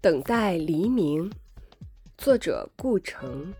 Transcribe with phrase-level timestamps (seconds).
[0.00, 1.28] 等待黎明，
[2.16, 3.52] 作者顾城。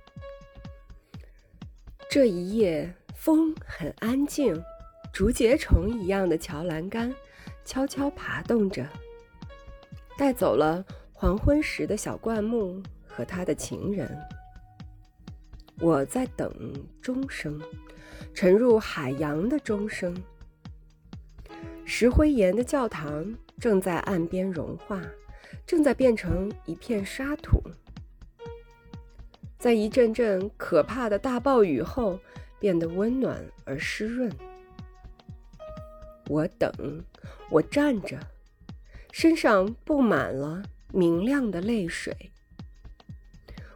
[2.09, 4.55] 这一夜，风很安静，
[5.13, 7.13] 竹节虫一样的桥栏杆
[7.65, 8.87] 悄悄爬动着，
[10.17, 14.09] 带走了黄昏时的小灌木和他的情人。
[15.81, 17.61] 我在等钟声，
[18.33, 20.17] 沉入海洋的钟声。
[21.85, 25.03] 石灰岩的教堂正在岸边融化。
[25.67, 27.63] 正在变成一片沙土，
[29.59, 32.19] 在一阵阵可怕的大暴雨后
[32.59, 34.33] 变得温暖而湿润。
[36.29, 36.71] 我等，
[37.51, 38.19] 我站着，
[39.13, 42.15] 身上布满了明亮的泪水。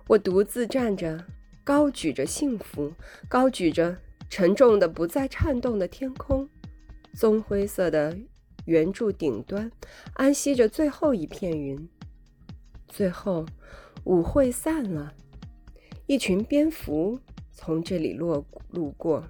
[0.07, 1.25] 我独自站着，
[1.65, 2.93] 高举着幸福，
[3.29, 3.97] 高举着
[4.29, 6.49] 沉重的不再颤动的天空，
[7.15, 8.17] 棕灰色的。
[8.67, 9.71] 圆柱顶端
[10.15, 11.89] 安息着最后一片云。
[12.89, 13.47] 最后，
[14.05, 15.15] 舞会散了，
[16.07, 17.19] 一群蝙蝠
[17.51, 19.27] 从这里落路过。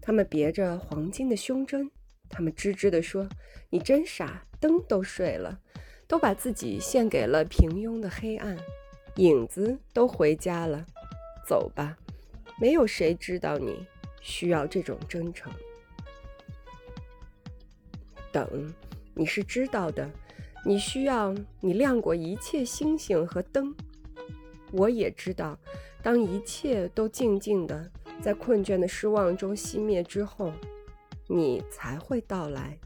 [0.00, 1.90] 它们别着黄金的胸针，
[2.28, 3.28] 它们吱吱地说
[3.70, 5.60] ：“你真傻，灯都睡了，
[6.06, 8.56] 都把自己献给了平庸的黑暗。
[9.16, 10.86] 影子都回家了，
[11.46, 11.98] 走吧，
[12.60, 13.86] 没有谁知道你
[14.20, 15.52] 需要这种真诚。”
[18.36, 18.74] 等，
[19.14, 20.06] 你是知道的，
[20.62, 23.74] 你需要你亮过一切星星和灯。
[24.72, 25.58] 我也知道，
[26.02, 30.52] 当一切都静静的在困倦的失望中熄灭之后，
[31.28, 32.78] 你才会到来，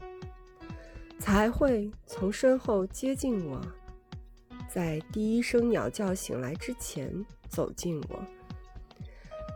[1.19, 3.59] 才会从身后接近我，
[4.69, 8.23] 在第一声鸟叫醒来之前走近我，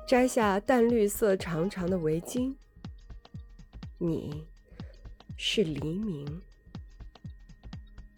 [0.05, 2.53] 摘下淡绿色长长的围巾。
[3.97, 4.45] 你。
[5.37, 6.41] 是黎明。